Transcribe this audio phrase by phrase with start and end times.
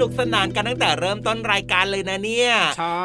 [0.00, 2.52] นุกสนานกันตั้งแต่เริ่มต้นรายการเลยนะเนี่ย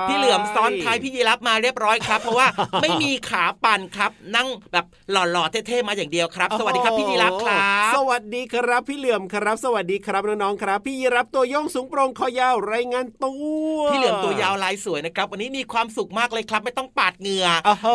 [0.07, 2.47] พี่เหลือมซ้อนท้ายพี่ยีรับมาเรียบร้อยครับ เพราะว่า
[2.81, 7.57] ไม่มีขาปั่นครับ นั่งแบบหล่อๆเท่ๆมาอย่างเดียวครับ สวัสดีครับพี่ยีรับครั
[7.89, 17.47] บ สวัสดีครับพี่เหลือมครับ สวัสดีครับน้องๆครับ พี่ยีรับตัวโยงสูงโปร่งคอยาวรายงานตัวพี่เหลือมตัวยาวลายสวยนะครับ วันนี้มีความสุขมากเลยครับ ไม่ต้องปาดเหงื่อ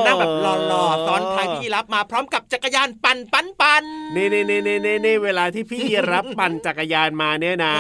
[0.07, 3.85] นั่งแบบหล่อๆซ้อนท้ายพี่ยีรับมาพร้อมกับจักรยานปั่นปั่นปั่น
[4.17, 7.75] นี่นี่นี่นี่นี่เวลาที่พี่ยีรับปั่นจักรยานมาเนี่ยนะ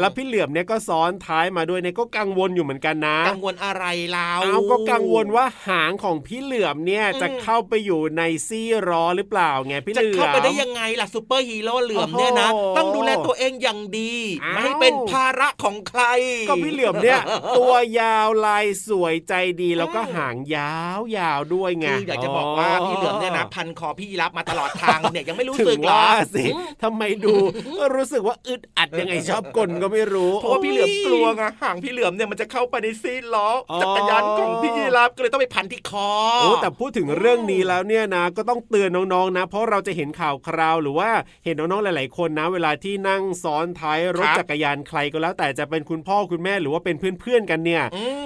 [0.00, 14.14] แล้วพี่เหลือมเนี่ยก็ซ้อนท้ายมาด้วยเนี่ยก็กังวลอยู่เหมือนกันนะ กังวลอะไรเราเอาก็กังวลว่าหางของพี่เหลือมเนี่ยจะเข้าไปอยู่ในซี่ล้อหรือเปล่าไงพี่เหลือมจะเข้าไปได้ยังไงล่ะซูเปอร์ฮีโร่เหลือมเนี่ยนะต้องดูแลตัวเองอย่างดี
[14.48, 16.02] ไม่ให้เป็นภาระของใคร
[16.48, 17.20] ก็พี่เหลือมเนี่ย
[17.58, 26.02] ตัวยาวลายสวยใจดีแล้วก็หางยาวยาวด้วยไงคืออยากจะบอกว่าพี่เหลือมเนี่ยนะพันคอพี่รับมาตลอดทางเนี่ยยังไม่รู้สึกหรอ
[26.34, 26.44] สิ
[26.82, 27.34] ทำไมดู
[27.96, 33.48] รู้สึกว่าอึดอัดยังไงชอบกลก็ไม่รู้เพราะว่าพี่เหลือมกลัวไงหางพี่เหลือมเนี่ยมันจะเข้าไปในซีล้อ
[33.82, 36.10] จักรยานของพี่ยีราฟก็เลยต้องไปพันที่คอ
[36.42, 41.10] โอ้แต่พูดถึงเรื่องนี้แล้วเนี่ยนะ ก็ต้องเตือนน้องๆนะ เพราะเราจะเห็นข่าวคราวหรือว่า
[41.44, 47.82] เห็นน้องๆหลาย ๆ คนนะ เวลาที่นั่งซ้อนท้ายรถจักรยานใครก็แล้ว แต่จะเป็นคุณพ่อคุณแม่หรือว่าเป็นเพื่อนๆกันเนี่ย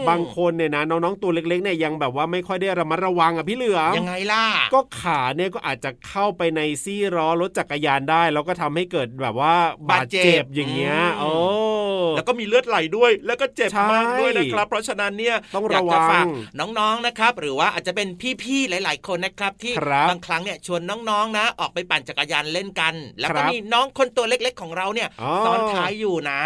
[0.08, 4.44] บางคนเนี่ยนะน้องๆตัวเล็กๆเนี่ยยังแบบว่าไม่ค่อยได้ระมัดระวังอะพี่เหลือมยังไงล่ะ
[4.74, 9.54] ก็ขาเนี่ยก็อาจจะเข้าไปในซี่ล้อรถจักรยานได้ แล้วก็ทำให้เกิดแบบว่า
[9.90, 11.30] บาดเจ็บอย่างเงี้ยโอ้
[12.16, 16.26] แล้วก็มีเลือดไหลด้วย แล้วก็เจ็บมากด้วยนะครับ เพราะฉะนั้นเนี่ยต้องระวัง
[16.78, 18.08] น้องๆนะครับ หรือว่าอาจจะเป็น
[18.42, 19.72] พี่ๆหลาย ๆ คนนะครับ ที่
[20.10, 20.80] บางครั้งเนี่ยชวน
[21.10, 25.08] น้องๆนะ ออกไปปั่นจักรยานเล่นกัน แล้วก็มีน้องคนตัวเล็กๆของเราเนี่ย
[25.46, 26.40] ซ้อนท้ายอยู่นะ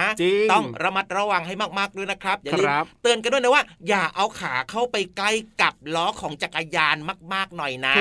[0.52, 2.68] ต้องระมัดระวังให้มากๆด้วยนะครับอย่าลืม
[3.02, 5.30] เตือนกันด้วยนะว่า อย่าเอาขาเข้าไปใกล้
[5.62, 6.96] กับล้อของจักรยาน
[7.34, 7.94] มาก ๆหน่อยนะ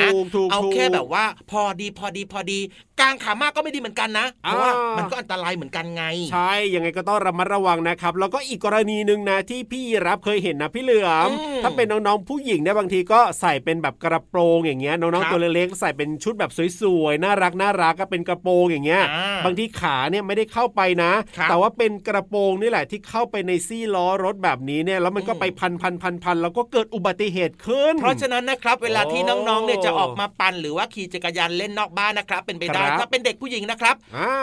[0.51, 2.59] เอาแค่แบบว่าพอดีพอดีพอดี
[2.99, 11.29] กลางขามากก็ไม่ดีเหมือนกันนะเพราะว่ามันก็อันตรายเหมือนกันไง ใช่ยังไงก็ต้องระมัดระวังนะครับ แล้วก็อีกกรณีหนึ่งนะที่พี่รับเคยเห็นนะพี่เหลือม
[11.63, 16.51] ถ้าเป็นน้องๆผู้หญิงเนี่ยบางทีก็ใส่เป็นแบบกระโปรงอย่างเงี้ยน้องๆตัวเล็กๆใส่เป็นชุดแบบ
[16.81, 19.03] สวยๆน่ารักน่ารักก็เป็นกระโปรงอย่างเงี้ย
[19.45, 21.11] บางทีขาเนี่ยไม่ได้เข้าไปนะ
[21.49, 33.95] แต่ว่าเป็นกระโปรงนี่แหละที่เข้าไปในซี่ล้อรถแบบนี้เนี่ยแล้วมันก็ไปพันพันพันพันแล้วก็เกิดอุบัติเหตุขึ้น เพราะฉะนั้นนะครับ เวลาที่น้องๆเนี่ยจะออกมาปั่นหรือว่าขี่จักรยานเล่นนอกบ้านนะครับ เป็นไปได้ถ้าเป็นเด็กผู้หญิงนะครับ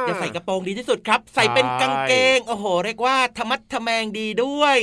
[0.07, 4.79] อย่าใส่กระโปรงดีที่สุดครับ ใส่เป็นกางเกงโอ้โห เรียกว่าธรรมัดทแมงดีด้วย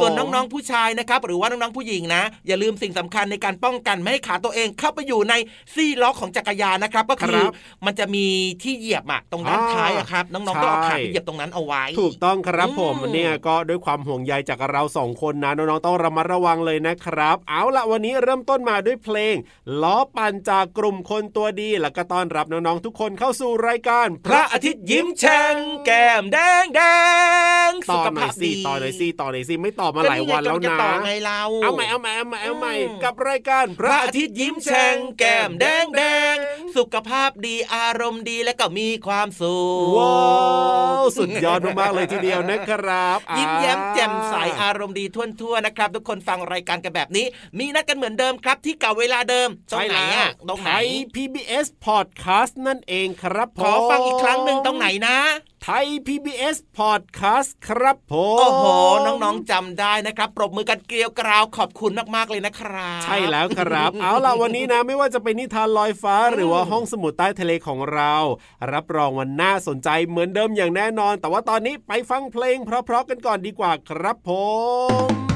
[0.00, 5.34] ส่วนน้องๆผู้ชายนะครับ หรือว่าน้องๆผู้หญิงนะ อย่าลืมสิ่งสำคัญในการป้องกันไม่ให้ขาตัวเองเข้าไปอยู่ใน
[5.74, 7.42] ซี่ล้อของจักรยานนะครับ ก็คือ
[7.86, 8.26] มันจะมี
[8.62, 19.34] ที่เหยียบอะตรงด้านท้ายอะครับน้องๆต้องเอาขาไปเหยียบตรงนั้นเอาไว้ ถูกต้องครับผมเนี่ยก็ด้วยความห่วงใยจากเราสองคนนะน้องๆต้องระมัดระวังเลยนะครับ เอาละวันนี้เริ่มต้นมาด้วยเพลง
[19.82, 25.54] ล้อปั่นจากกลุ่มคนตัวดีแล้วก็ต้อนรับน้องๆทุกคนเข้าสู่รายการ พระอาทิตย์ยิ้มแฉ่ง
[25.86, 26.82] แก้มแดงแด
[27.68, 32.74] งต่อหน่อยสิต่อหน่อยสิต่อหน่อยสิไม่ต่อมาหลายวันแล้วนะต่อไงเราเอาใหม่เอาใหม่เอาใหม่เอาใหม่
[33.04, 36.02] กับรายการ พระอาทิตย์ยิ้มแฉ่งแก้มแดงแด
[36.34, 36.36] ง
[36.76, 39.58] สุขภาพดีอารมณ์ดีและก็มีความสุ
[39.88, 40.18] ขว้า
[41.00, 47.26] วสุดยอดมากเลยทีเดียวนะครับยิ้มแย้มแจ่มใสอารมณ์ดีทั่วๆนะครับ ทุกคนฟังรายการกันแบบนี้
[47.58, 50.70] มีนัดกันเหมือนเดิมครับที่เก่าเวลาเดิมตรงไหนอะตรงไหน
[51.14, 55.18] PBS Podcast นั่นเองครับขอฟังอีกครั้งหนึ่งตรงไหนนะ
[55.64, 58.66] ไทย PBS Podcast ครับผม โอ้โห
[59.06, 68.14] น้องๆจำได้นะครับ ปรบมือกันเกลียวกราวขอบคุณมากๆเลยนะครับ ใช่แล้วครับ เอาล่ะวันนี้นะ ไม่ว่าจะเป็นนิทานลอยฟ้า หรือว่าห้องสมุดใต้ทะเลของเรา
[68.72, 74.30] รับรองวันน่าสนใจเหมือนเดิมอย่างแน่นอน แต่ว่าตอนนี้ไปฟังเพลงเพราะๆกันก่อนดีกว่าครับผ
[75.26, 75.27] ม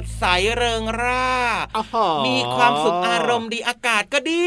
[0.00, 0.24] ดใส
[0.56, 1.45] เริงร่า
[2.26, 4.42] มีความสุขอารมณ์ดีอากาศก็ดี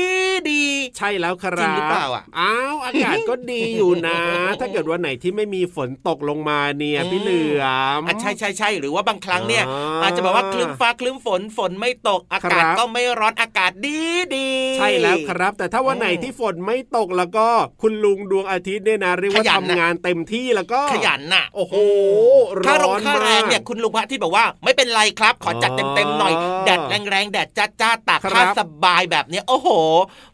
[0.52, 0.64] ดี
[0.98, 4.20] ใช่แล้วครับจริงหรือเปล่าอะอ้าวอากาศก็ดีอยู่นะ
[4.60, 7.64] ถ้าเกิดวันไหนที่ไม่มีฝนตกลงมาเนี่ยอืมพี่เหลือ
[8.00, 14.00] มอะใช่ใช่ใช่หรือว่าบางครั้งเนี่ยอ่าอาจจะแบบว่าคลึ้มฟ้าคลึ้มฝนฝนไม่ตกอากาศครับก็ไม่ร้อนอากาศดี
[14.36, 17.48] ดีใช่แล้วครับ แต่ถ้าวันไหนอืมที่ฝนไม่ตกแล้วก็
[17.82, 21.76] คุณลุงดวงอาทิตย์เนี่ยนะเรียกว่าขยันทำนะงานเต็มที่แล้วก็ขยันน่ะ โอ้โห
[22.66, 26.34] ค่ารงร้อนค่าแรงมากเนี่ยคุณลุงพระอาที่บอกว่าไม่เป็นไรครับ ขอจัดอ๋อเต็มๆหน่อย
[26.66, 29.70] แดดแรงๆแดดจ้าจ้าๆตากครับผ้าสบายแบบเนี้ยโอ้โห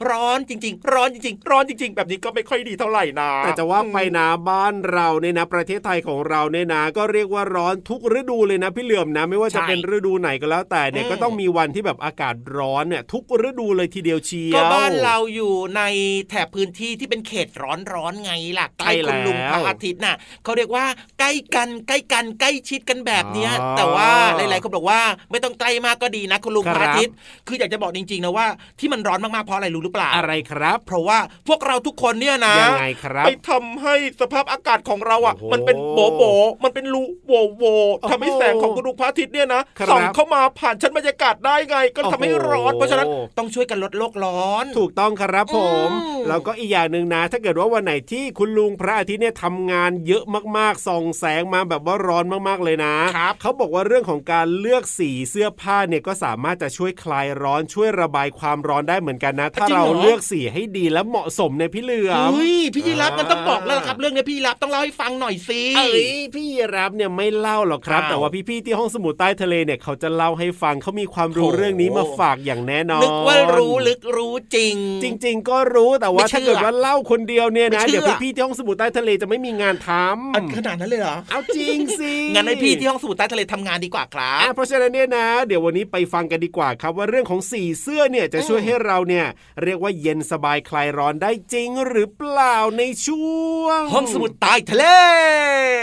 [0.10, 15.82] ร้อนจริง ๆ ร้อนจริง ๆ ร้อนจริง ๆ แบบนี้ก็ไม่ค่อยดีเท่าไหร่นะแต่จะว่าไปนะบ้านเราเนี่ยนะ ประเทศไทยของเราเนี่ยนะ ก็เรียกว่าร้อนทุกฤดูเลยนะพี่เหลื่อมนะ ไม่ว่าจะใช่เป็นฤดูไหนก็แล้วแต่เนี่ยอืมก็ต้องมีวันที่แบบอากาศร้อนเนี่ยทุกฤดูเลยทีเดียวเชียวก็บ้านเราอยู่ใน
[16.30, 20.86] แถบพื้นที่ที่เป็นเขตร้อนๆไงล่ะใกล้ใช่แล้วคุณลุงพระอาทิตย์น่ะเขาเรียกว่า
[21.20, 25.02] ใกล้กันใกล้กันใกล้ชิดกันแบบเนี้ยอ๋อแต่ว่าหลายๆคนบอกว่า
[25.32, 27.14] ไม่ต้องใกล้มากก็ดีนะคุณลุงครับพระอาทิตย์
[27.48, 28.48] คืออยากจะบอกจริงๆนะว่า
[28.80, 36.24] ที่มันร้อนมากๆเพราะอะไรรู้หรือเปล่าอะไรครับ เพราะว่าพวกเราทุกคนเนี่ยนะยังไงครับไปทำให้สภาพอากาศของเราอะโอ้โหมันเป็นโบโบ
[36.64, 37.64] มันเป็นรูโวโว
[38.00, 50.24] โอ้โหทำให้แสงของกระดูกพระอาทิตย์เนี่ยนะครับส่องเข้ามาผ่านชั้นบรรยากาศได้ไง ก็ทำให้ร้อนโอ้โหเพราะฉะนั้นต้องช่วยกันลดโลกร้อน ถูกต้องครับผมอืมแล้วก็อีกอย่างหนึ่งนะ ถ้าเกิดว่าวันไหนที่คุณลุงพระอาทิตย์เนี่ยทำงานเยอะ
[50.58, 79.90] มากๆส่องแสงมาแบบว่าร้อนมากๆเลยนะครับเขาบอกว่าเรื่องของการเลือกสีเสื้อผ้าเนี่ยก็สามารถจะช่วยคลายร้อนช่วยระบายความร้อนได้เหมือนกันนะ ถ้าจริงเหรเราอเลือกสีให้ดีและเหมาะสมในยพี่เหลือมเฮ้ยพี่ยีรับอ่ามันต้องบอกแล้วล่ะครับ เรื่องนี้พี่ยีรับต้องเล่าให้ฟังหน่อยสิเอ้ยพี่รับเนี่ยไม่เล่าหรอกครับอ้าวแต่ว่าพี่ๆที่ห้องสมุดใต้ทะเลเนี่ยเขาจะเล่าให้ฟังเขามีความรู้โอ้เรื่องนี้มาฝากอย่างแน่นอนนึกว่ารู้ลึกรู้จริง จริง ๆ ก็รู้แต่ว่าไม่เชื่อถ้าเกิดว่าเล่าคนเดียวเนี่ยนะไม่เชื่อเดี๋ยวพี่ๆที่ห้องสมุดใต้ทะเลจะไม่มีงานท
[80.36, 89.26] อันำขนาดนั้นเลยเหรอเอาจริงสิงั้นให้พี่ที่ห้องสมุดใต้ทะเลทำงานดีกว่าครัอะบเพราะฉะนั้นเนี่ยนะ เดี๋ยววันนี้ไปฟังกันดีกว่าครับว่าเรื่องของสีเสื้อเนี่ยจะช่วยอืมให้เราเนี่ย
[89.64, 93.26] เรียกว่าเย็นสบายคลายร้อนได้จริงหรือเปล่าในช่
[93.62, 94.86] วง ห้องสมุดใต้ทะเล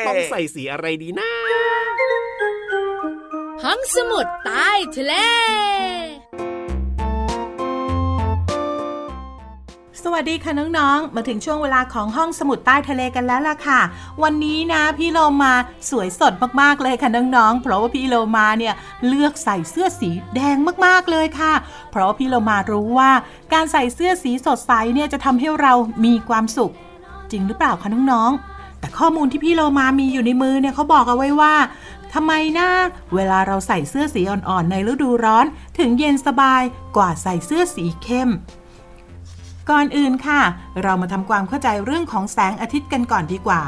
[0.09, 1.31] ต้องใส่สีอะไรดีนะ
[3.65, 5.15] ห้องสมุดใต้ทะเล
[10.07, 13.81] สวัสดีค่ะน้องๆ มาถึงช่วงเวลาของห้องสมุดใต้ทะเลกันแล้วล่ะค่ะ
[14.23, 15.55] วันนี้นะพี่โลมา
[15.91, 18.75] สวยสดมากๆเลยค่ะน้องๆ เพราะว่าพี่โลมาเนี่ย
[19.07, 20.57] เลือกใส่เสื้อสีแดง
[20.87, 21.53] มากๆเลยค่ะ
[21.91, 23.11] เพราะพี่โลมารู้ว่า
[23.53, 25.73] การใส่เสื้อสีสดใสเนี่ยจะทำให้เรา
[26.05, 26.73] มีความสุข
[27.31, 31.55] จริงหรือเปล่าคะน้องๆ แต่ข้อมูลที่พี่โลมามีอยู่ในมือเนี่ยเขาบอกเอาไว้ว่า
[32.15, 32.69] ทำไมนะ
[33.15, 35.47] เวลาเราใส่เสื้อสีอ่อนๆในฤดูร้อน
[35.79, 36.63] ถึงเย็นสบาย
[36.97, 38.31] กว่าใส่เสื้อสีเข้ม
[39.73, 40.43] ก่อนอื่นค่ะ
[40.83, 43.63] เรามาทำความเข้าใจเรื่องของแสงอาทิตย์กันก่อนดีกว่า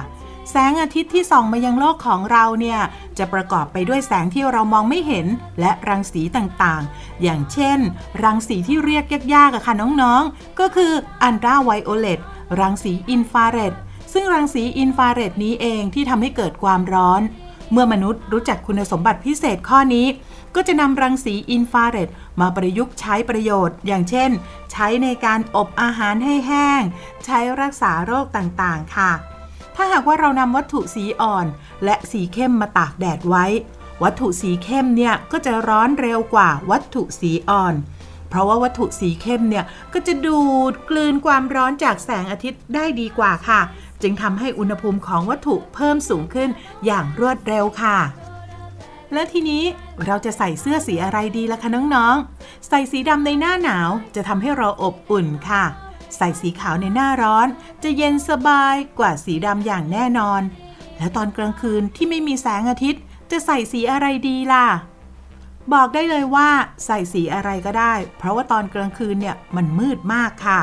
[0.51, 2.81] แสงอาทิตย์ที่ส่องมายังโลกของเราเนี่ย
[3.19, 5.27] จะประกอบไปด้วยแสงที่เรามองไม่เห็น
[5.61, 7.79] และรังสีต่างๆ อย่างเช่น
[8.23, 10.93] รังสีที่เรียกยากๆอะค่ะน้องๆ ก็คือ
[11.25, 12.21] อันตราไวโอเลต
[12.61, 13.75] รังสีอินฟราเรด
[14.13, 17.21] ซึ่งรังสีอินฟราเรดนี้เองที่ทำให้เกิดความร้อน
[17.73, 20.07] เมื่อมนุษย์รู้จักคุณสมบัติพิเศษข้อนี้
[20.55, 22.09] ก็จะนำรังสีอินฟราเรด
[22.41, 24.31] มาประยุกต์ใช้ประโยชน์ อย่างเช่น
[24.73, 26.83] ใช้ในการอบอาหารให้แห้ง
[27.25, 29.13] ใช้รักษาโรคต่างๆ ค่ะ
[29.75, 31.47] ถ้าหากว่าเรานำวัตถุสีอ่อน
[31.85, 33.45] และสีเข้มมาตากแดดไว้
[34.03, 37.75] วัตถุสีเข้มเนี่ยก็จะร้อนเร็วกว่าวัตถุสีอ่อน
[38.29, 43.61] เพราะว่าวัตถุสีเข้มเนี่ยก็จะดูดกลืนความร้อนจากแสงอาทิตย์ได้ดีกว่าค่ะ
[44.03, 46.51] จึงทำให้อุณหภูมิของวัตถุเพิ่มสูงขึ้น
[46.87, 47.99] อย่างรวดเร็วค่ะ
[49.15, 49.65] และทีนี้
[50.07, 55.65] เราจะใส่เสื้อสีอะไรดีล่ะคะน้องๆ ใส่สีดำในหน้าหนาวจะทำให้เราอบอุ่นค่ะ
[56.17, 57.47] ใส่สีขาวในหน้าร้อน
[57.83, 60.43] จะเย็นสบายกว่าสีดำอย่างแน่นอน
[60.97, 64.67] แล้วตอนกลางคืนที่ไม่มีแสงอาทิตย์ จะใส่สีอะไรดีล่ะ
[65.73, 66.49] บอกได้เลยว่า
[66.87, 70.61] ใส่สีอะไรก็ได้ เพราะว่าตอนกลางคืนเนี่ยมันมืดมากค่ะ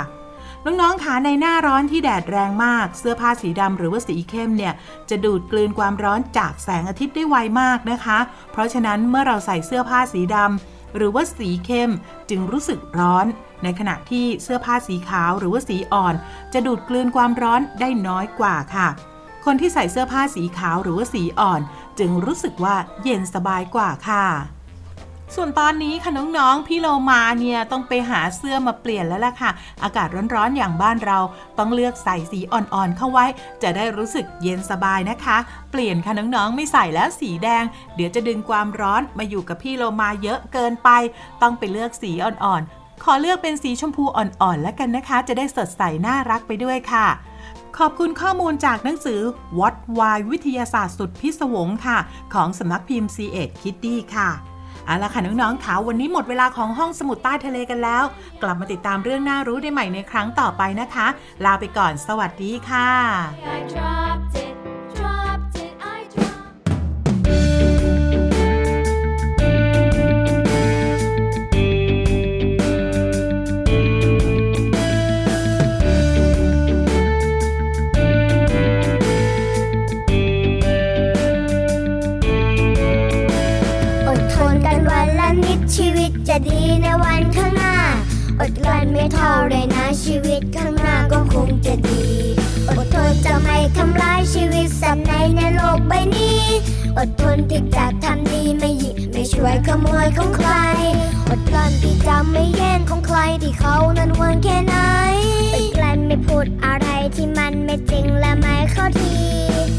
[0.65, 4.73] น้องๆคะในหน้าร้อนที่แดดแรงมาก เสื้อผ้าสีดำหรือว่าสีเข้มเนี่ย
[5.09, 8.19] จะดูดกลืนความร้อนจากแสงอาทิตย์ได้ไวมากนะคะ
[8.51, 11.91] เพราะฉะนั้นเมื่อเราใส่เสื้อผ้าสีดำหรือว่าสีเข้ม
[12.29, 13.25] จึงรู้สึกร้อน
[13.63, 16.15] ในขณะที่เสื้อผ้าสีขาวหรือว่าสีอ่อน
[16.53, 18.87] จะดูดกลืนความร้อนได้น้อยกว่าค่ะ
[19.45, 21.61] คนที่ใส่เสื้อผ้าสีขาวหรือว่าสีอ่อน
[21.99, 24.25] จึงรู้สึกว่าเย็นสบายกว่าค่ะ
[25.35, 29.51] ส่วนตอนนี้ค่ะน้องๆ พี่โลมาเนี่ยต้องไปหาเสื้อมาเปลี่ยนแล้วล่ะค่ะ
[29.83, 31.19] อากาศร้อนๆอย่างบ้านเรา
[31.57, 33.25] ต้องเลือกใส่สีอ่อนๆเข้าไว้
[33.63, 35.37] จะได้รู้สึกเย็นสบายนะคะ
[35.71, 37.63] เปลี่ยนค่ะน้องๆไม่ใส่แล้วสีแดง
[37.95, 40.89] เดี๋ยวจะดึงความร้อนมาอยู่กับพี่โลมาเยอะเกินไป
[41.41, 47.07] ต้องไปเลือกสีอ่อนๆ ขอเลือกเป็นสีชมพูอ่อนๆแล้วกันนะคะ จะได้สดใสน่ารักไปด้วยค่ะ
[47.77, 49.21] ขอบคุณข้อมูลจากหนังสือ
[49.59, 51.97] What Why วิทยาศาสตร์สุดพิศวงค่ะ
[52.33, 54.29] ของสำนักพิมพ์ c ีเอ็ดคิตตี้ค่ะ
[54.91, 58.03] เอาละค่ะน้องๆค่ะวันนี้หมดเวลาของห้องสมุดใต้ทะเลกันแล้ว
[58.43, 61.07] กลับมาติดตามเรื่องน่ารู้ได้ใหม่ในครั้งต่อไปนะคะ
[61.45, 62.89] ลาไปก่อนสวัสดีค่ะ
[97.03, 100.49] อดทนที่จะทำดีไม่หยิบไม่ช่วยขโมยของใคร
[101.29, 104.75] อดกลั้นที่จะไม่แย่งของใครที่เขานั้นหวงแค่ไหน
[105.53, 109.13] อดกลั้นไม่พูดอะไรที่มันไม่จริงและไม่เข้าที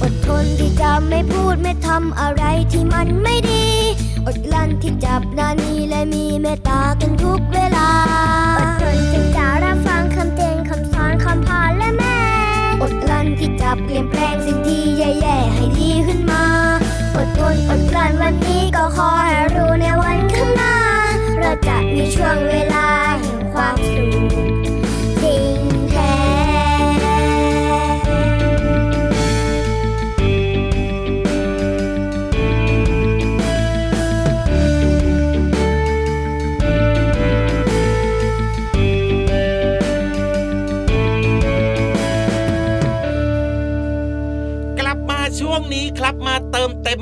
[0.03, 3.67] อดทนที่จะไม่พูดไม่ทำอะไรที่มันไม่ดี
[4.27, 7.57] อดกลั้นที่จับนานีและมีเมตตากันทุกเว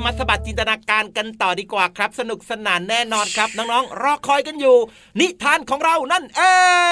[0.01, 4.77] เติมเต็มมาสะบัดจินตนาการกันต่อดีกว่าครับ สนุกสนานแน่นอนครับ น้องๆ รอคอยกันอยู่
[5.19, 6.41] นิทานของเรานั่นเอ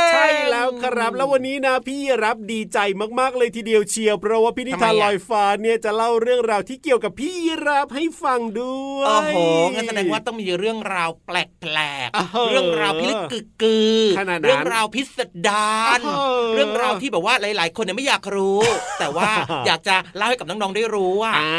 [0.09, 2.79] งใช่แล้วครับแล้ววันนี้นะพี่รับดีใจ
[3.19, 7.35] มากๆเลยทีเดียวเชียวเพราะว่าพี่นิทานลอยฟ้าเนี่ยจะเล่าเรื่องราวที่เกี่ยวกับพี่
[7.67, 9.37] รับให้ฟังด้วยโอ้โห
[9.73, 16.09] งั้นแสดงว่าต้องมีเรื่องราวแปลกอ่าๆเรื่องราวพิลึกกึกกือขนาดนั้นเรื่องราวพิสดารเอ
[16.43, 18.59] อเรื่องราวที่แบบว่าหลาย ๆ คนเนี่ยไม่อยากรู้
[18.99, 19.31] แต่ว่า
[19.67, 21.49] อยากจะเล่าให้กับน้องๆได้รู้ว่าอ่า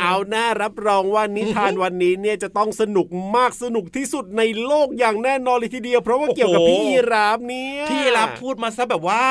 [0.00, 9.24] เอาหน้ารับรองว่านิทานวันนี้เนี่ยจะต้องสนุกมากสนุกที่สุดในโลกอย่างแน่นอนเลยทีเดียว เพราะว่าเกี่ยวกับโอ้โหพี่ยีราฟเนี่ยพี่รับพูดมาซะแบบว่า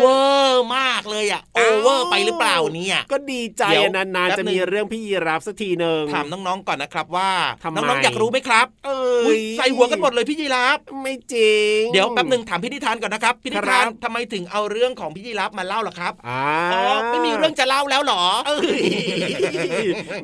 [0.00, 7.30] เวอร์มากเลยอะโอเวอร์ไปหรือเปล่าเนี่ยก็ดีใจเดี๋ยวอะนานแป๊ๆบจะนึงมีเรื่องพี่ยีราฟสักทีหนึ่งถามน้องๆก่อนนะครับว่า
[7.62, 16.42] ทำไมน้องๆอยากรู้ไหมครับ เอ้อุ๊ยยใส่หัวกันหมดเลยพี่ยีรับไม่จริง เดี๋ยวแป๊บหนึ่งถามพี่นิทานก่อนนะครับพี่นิคทารันบทำไมถึงเอาเรื่องของพี่ยีรับมาเล่าล่ะครับอ่า
[16.72, 18.80] อ๋อไม่มีเรื่องจะเล่าแล้วเหรอเอ้ย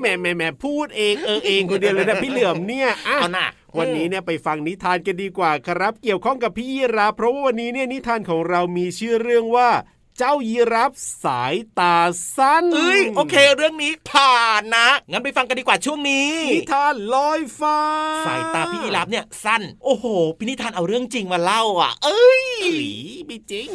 [0.00, 9.70] แหม่แหม่แหม่พูดเองเออเองคนเดียวเลยนะพี่เหลือมเนี่ยอะเอาหน่ะวันนี้เนี่ยไปฟังนิทานกันดีกว่าครับ เกี่ยวข้องกับพี่ยีราฟเพราะว่าวันนี้เนี่ยนิทานของเรามีชื่อเรื่องว่า
[10.18, 10.92] เจ้ายีราฟ
[11.24, 11.96] สายตา
[12.36, 17.78] สั้น เอ้ยโอเค เรื่องนี้ผ่านนะ งั้นไปฟังกันดีกว่าช่วงนี้นิทานลอยฟ้า
[18.26, 20.04] สายตาพี่ยีรับเนี่ยสั้น โอ้โห
[20.38, 22.88] พี่นิทานเอาเรื่องจริงมาเล่าอะ เอ้ยเอ้ย
[23.26, 23.68] ไม่จริง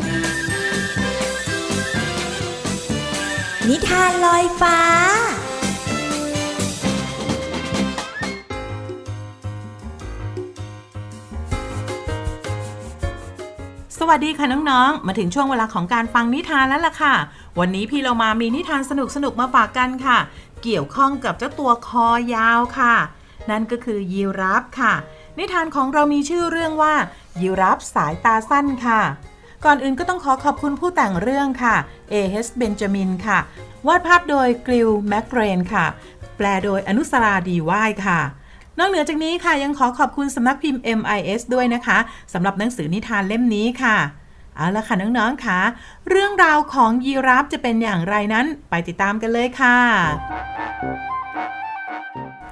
[3.69, 4.77] นิทานลอยฟ้า
[14.03, 17.15] สวัสดีค่ะน้องๆ มาถึงช่วงเวลาของการฟังนิทานแล้วล่ะค่ะ
[17.59, 18.91] วันนี้พี่เรามามีนิทานส
[19.23, 20.17] นุกๆ มาฝากกันค่ะ
[20.63, 22.95] เกี่ยวข้องกับเจ้าตัวคอยาวค่ะ
[23.49, 24.93] นั่นก็คือยีราฟค่ะ
[25.39, 26.93] นิทานของเรามีชื่อเรื่องว่า
[27.41, 29.01] ยีราฟสายตาสั้นค่ะ
[29.65, 31.75] ก่อนอื่นก็ต้องขอขอบคุณผู้แต่งเรื่องค่ะ
[32.13, 32.49] A.H.
[32.57, 33.39] เบนจามินค่ะ
[33.87, 35.85] วาดภาพโดยกริลแมกเรนค่ะ
[36.37, 38.19] แปลโดยอนุสราดีว่ายค่ะ
[38.83, 41.97] นอกเหนือจากนี้ค่ะยังขอขอบคุณสำนักพิมพ์ MIS ด้วยนะคะ
[42.33, 43.97] สำหรับหนังสือนิทานเล่มนี้ค่ะ
[44.55, 45.59] เอาละค่ะน้องๆค่ะ
[46.09, 49.77] เรื่องราวของยีราฟจะเป็นอย่างไรนั้นไปติดตามกันเลยค่ะ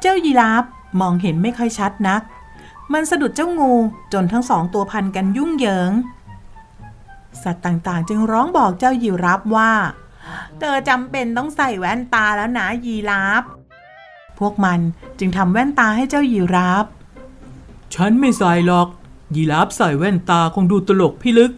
[0.01, 0.63] เจ้ายีราฟ
[1.01, 2.21] มองเห็นไม่ค่อยชัดนัก
[2.93, 3.73] มันสะดุดเจ้างู
[4.13, 5.91] จนทั้งสองตัวพันกันยุ่งเหยิง
[7.43, 9.71] สัตว์ต่างๆ จึงร้องบอกเจ้ายีราฟว่า
[10.59, 13.43] เธอจำเป็นต้องใส่แว่นตาแล้วนะยีราฟ
[14.39, 14.79] พวกมัน
[15.19, 16.85] จึงทำแว่นตาให้เจ้ายีราฟ
[17.93, 18.87] ฉันไม่ใส่หรอก
[19.35, 21.51] ยีราฟใส่แว่นตาคงดูตลกพี่ลึก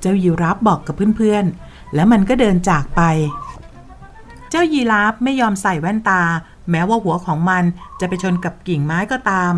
[0.00, 3.02] เจ้ายีราฟบอกกับเพื่อนๆ แล้วมันก็เดินจากไป
[4.50, 6.22] เจ้ายีราฟไม่ยอมใส่แว่นตา
[6.70, 7.64] แม้ว่าหัวของมัน
[8.00, 9.54] จะไปชนกับกิ่งไม้ก็ตาม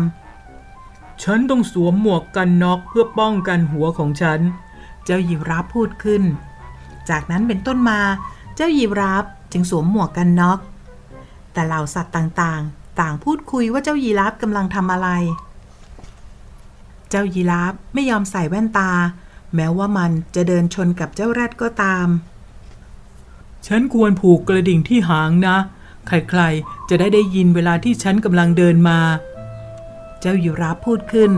[1.23, 4.39] ฉันต้องสวมหมวกกันน็อกเพื่อป้องกันหัวของฉัน
[5.05, 6.23] เจ้ายีราฟพูดขึ้น
[7.09, 7.99] จากนั้นเป็นต้นมา
[8.55, 10.59] เจ้ายีราฟจึงสวมหมวกกันน็อก
[11.53, 15.09] แต่เหล่าสัตว์ต่างๆ ต่างพูดคุยว่าเจ้ายีราฟกำลังทำอะไร
[17.09, 18.91] เจ้ายีราฟไม่ยอมใส่แว่นตา
[19.55, 22.07] แม้ว่ามันจะเดินชนกับเจ้าแรดก็ตาม
[23.67, 25.57] ฉันควรผูกกระดิ่งที่หางนะ
[26.07, 28.99] ใครๆ จะได้ได้ยินเวลาที่ฉันกำลังเดินมา
[30.21, 31.31] เจ้ายีราฟพูดขึ้น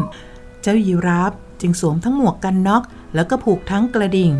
[0.62, 2.84] เจ้ายีราฟจึงสวมทั้งหมวกกันน็อก
[3.16, 4.32] แล้วก็ผูกทั้งกระดิ่ง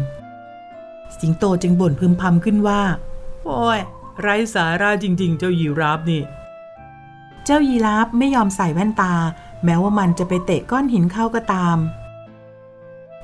[1.20, 2.82] สิงโตจึงบ่นพึมพำขึ้นว่า
[3.46, 3.80] โอ้ย
[4.22, 6.22] ไร้สาระจริงๆ เจ้ายีราฟนี่
[7.46, 9.14] เจ้ายีราฟไม่ยอมใส่แว่นตา
[9.64, 11.78] แม้ว่ามันจะไปเตะก้อนหินเข้าก็ตาม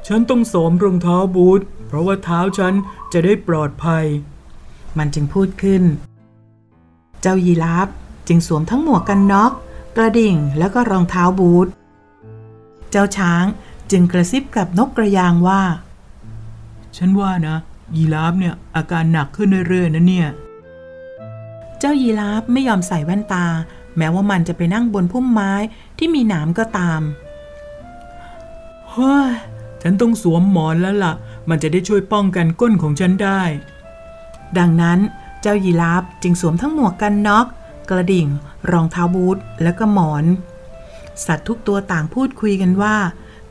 [0.08, 2.74] ฉันต้องสวมรองเท้าบูทเพราะว่าเท้าฉัน
[3.14, 4.06] จะได้ปลอดภัย
[4.98, 5.84] มันจึงพูดขึ้น
[7.22, 7.88] เจ้ายีราฟ
[8.28, 9.52] จึงสวมทั้งหมวกกันน็อก
[9.98, 11.68] กระดิ่งแล้วก็รองเท้าบูท
[12.92, 13.46] เจ้าช้าง
[13.92, 15.62] จึงกระซิบกับนกกระยางว่า
[16.98, 17.58] ฉันว่านะ
[17.98, 20.30] ยีราฟเนี่ยอาการหนักขึ้นเรื่อยๆนะเนี่ย
[21.80, 23.46] เจ้ายีราฟไม่ยอมใส่แว่นตา
[23.98, 25.54] แม้ว่ามันจะไปนั่งบนพุ่มไม้
[25.98, 27.02] ที่มีหนามก็ตาม
[28.92, 29.32] เฮ้ย
[29.82, 31.14] ฉันต้องสวมหมอนแล้วล่ะ
[31.50, 33.42] มันจะได้ช่วยป้องกันก้นของฉันได้
[34.58, 35.00] ดังนั้น
[35.42, 37.46] เจ้ายีราฟจึงสวมทั้งหมวกกันน็อก
[37.90, 38.28] กระดิ่ง
[38.72, 40.26] รองเท้าบูทและก็หมอน
[41.26, 42.96] สัตว์ทุกตัวต่างพูดคุยกันว่า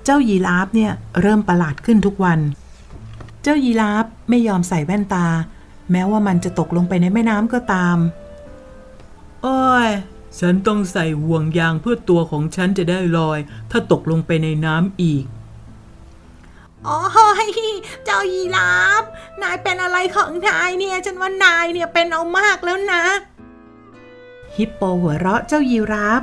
[0.05, 2.41] เจ้ายีราฟเนี่ยเริ่มประหลาดขึ้นทุกวัน
[3.43, 5.27] เจ้ายีราฟไม่ยอมใส่แว่นตา
[5.90, 7.98] แม้ว่ามันจะตกลงไปในแม่น้ำก็ตาม
[9.42, 9.88] โอ้ย
[10.38, 13.38] ฉันต้องใส่ห่วงยางเพื่อตัวของฉันจะได้ลอย
[13.70, 15.24] ถ้าตกลงไปในน้ำอีก
[16.85, 17.01] โอ้
[17.44, 17.48] ย
[18.05, 19.03] เจ้ายีราฟ
[19.42, 23.03] นายเป็นอะไรของนายเนี่ย ฉันว่านายเนี่ยเป็นเอามากแล้วนะ
[24.57, 26.22] ฮิปโปหัวเราะเจ้ายีราฟ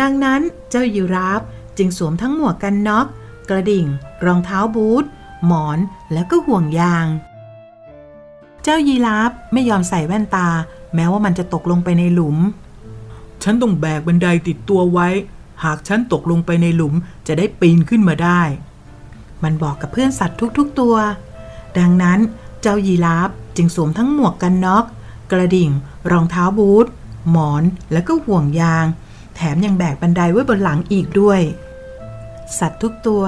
[0.00, 0.40] ดังนั้น
[0.70, 1.40] เจ้ายีราฟ
[1.78, 3.06] จึงสวมทั้งหมวกกันน็อก
[3.50, 3.86] กระดิ่ง
[4.24, 5.04] รองเท้าบูท
[5.46, 5.78] หมอน
[6.12, 7.06] แล้วก็ห่วงยาง
[8.62, 10.48] เจ้ายีราฟไม่ยอมใส่แว่นตา
[10.94, 12.36] แม้ว่ามันจะตกลงไปในหลุม
[13.42, 15.08] ฉันต้องแบกบันไดติดตัวไว้
[15.64, 16.94] หากฉันตกลงไปในหลุม
[17.26, 18.40] จะได้ปีนขึ้นมาได้
[19.42, 20.96] มันบอกกับเพื่อนสัตว์ทุกๆตัว
[21.78, 22.18] ดังนั้น
[22.62, 24.84] เจ้ายีราฟจึงสวมทั้งหมวกกันน็อก
[25.32, 25.70] กระดิ่ง
[26.10, 26.86] รองเท้าบูท
[27.30, 28.86] หมอน แล้วก็ห่วงยาง
[29.34, 31.40] แถมยังแบกบันไดไว้บนหลังอีกด้วย
[32.58, 33.22] สัตว์ทุกตัว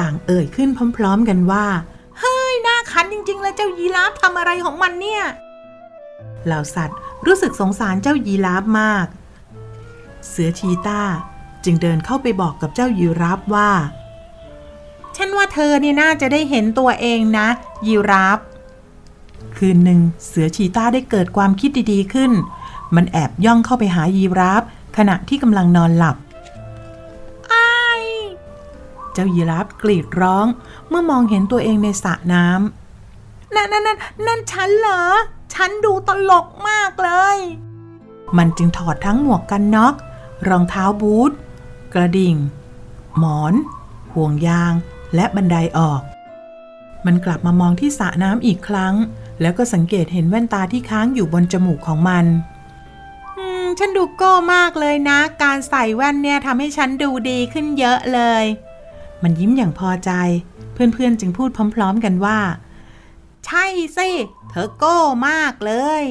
[0.00, 1.66] ต่างเอ่ยขึ้นพร้อม ๆ กันว่า
[3.28, 5.22] ริงๆเลยเจ้ายีราฟทำอะไรของมันเนี่ย
[6.46, 9.06] เหล่าสัตว์รู้สึกสงสารเจ้ายีราฟมาก
[10.28, 11.02] เสือชีตา
[11.64, 13.70] จึงเดินเข้าไปบอกกับเจ้ายีราฟว่า
[15.16, 17.48] ฉันว่าเธอเนี่ยน่าจะได้เห็นตัวเองนะ
[17.86, 18.38] ยีราฟ
[19.56, 22.32] คืนหนึ่งเสือชีตาได้เกิดความคิดดีๆขึ้น
[22.94, 24.62] มันแอบย่องเข้าไปหายีราฟ
[24.96, 26.16] ขณะที่กำลังนอนหลับ
[27.48, 27.54] ไอ
[29.12, 30.46] เจ้ายีราฟกรีดร้อง
[30.88, 32.77] เมื่อมองเห็นตัวเองในสระน้ำ
[33.54, 35.02] นั่นนั่นนั่นนั่นฉันเหรอ
[35.54, 37.38] ฉันดูตลกมากเลย
[38.36, 39.94] มันจึงถอดทั้งหมวกกันน็อก
[40.48, 41.32] รองเท้าบูท
[41.94, 42.36] กระดิ่ง
[43.18, 43.54] หมอน
[44.14, 44.72] ห่วงยาง
[45.14, 46.02] และบันไดออก
[47.06, 48.94] มันกลับมามองที่สระน้ำอีกครั้ง
[49.40, 52.24] แล้วก็สังเกตเห็นแว่นตาที่ค้างอยู่บนจมูกของมัน
[53.38, 58.44] อืมฉันดูโก้มากเลยนะ การใส่แว่นเนี่ยทำให้ฉันดูดีขึ้นเยอะเลย
[59.22, 60.10] มันยิ้มอย่างพอใจ
[60.72, 62.38] เพื่อนๆจึงพูดพร้อม ๆ กันว่า
[63.46, 63.64] ใช่
[63.96, 64.10] สิ
[64.50, 64.98] เธอโก้
[65.28, 65.72] มากเล
[66.02, 66.04] ย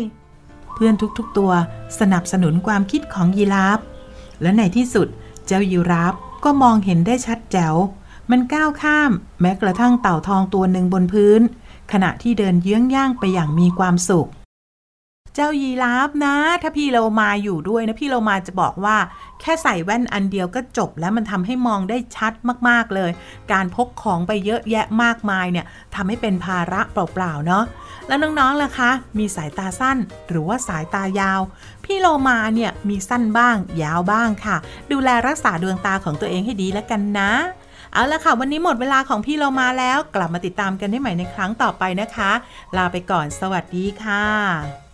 [0.74, 1.52] เพื่อนทุกๆตัว
[2.00, 3.80] สนับสนุนความคิดของยีราฟ
[4.42, 5.08] และในที่สุด
[5.46, 6.13] เจ้ายีราฟ
[6.44, 7.76] ก็มองเห็นได้ชัดแจ๋ว
[8.32, 9.12] มันก้าวข้าม
[9.42, 11.42] แม้กระทั่งเต่าทองตัวหนึ่งบนพื้น
[11.92, 14.30] ขณะที่เดินเยื้องย่างไปอย่างมีความสุข
[15.39, 18.97] เจ้ายีราฟนะ ถ้าพี่เรามาอยู่ด้วยนะพี่เรามาจะบอกว่า
[19.41, 22.34] แค่ใส่แว่นอันเดียวก็จบแล้วมันทำให้มองได้ชัด
[22.69, 23.12] มากๆเลย
[23.52, 27.63] การพกของไปเยอะแยะมากมายเนี่ยทำให้เป็นภาระเปล่าๆเนาะ
[28.08, 29.97] แล้วน้องๆล่ะคะ มีสายตาสั้น
[30.30, 31.41] หรือว่าสายตายาว
[31.86, 34.58] พี่โลมาเนี่ยมีสั้นบ้าง ยาวบ้างค่ะ
[34.91, 37.32] ดูแลรักษาดวงตาของตัวเองให้ดีแล้วกันนะ
[37.93, 42.32] เอาละค่ะ วันนี้หมดเวลาของพี่เรามาแล้ว กลับมาติดตามกันได้ใหม่ในครั้งต่อไปนะคะ
[42.78, 44.87] ลาไปก่อนสวัสดีค่ะ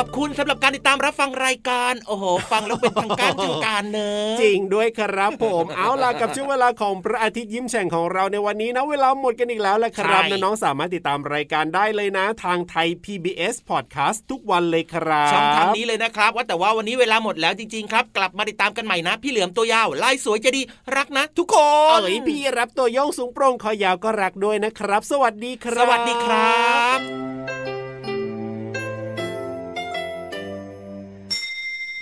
[0.00, 20.62] อบคุณสำหรับการติดตามรับฟังรายการ โอ้โห ฟังแล้วเป็นทางการทางการเนอะจริงด้วยครับผม เอาล่ะกับช่วงเวลาของพระอาทิตย์ยิ้มแฉ่งของเราในวันนี้นะ เวลาหมดกันอีกแล้วแหละครับน้องๆสามารถติดตามรายการได้เลยนะ ทางไทย PBS Podcast ทุกวันเลยครับช่องทางนี้เลยนะครับ ว่าแต่ว่าวันนี้เวลาหมดแล้วจริงๆครับ กลับมาติดตามกันใหม่นะ พี่เหลือมตัวยาวลายสวยจะดี
[20.96, 21.56] รักนะ ทุกค
[21.96, 27.77] นเอ๋ยพี่รับตัวโยงสูงโปร่งคอยาวก็รักด้วยนะครับ สวัสดีครับ สวัสดีครับ